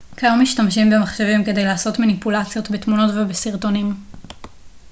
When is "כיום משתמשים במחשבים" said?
0.17-1.43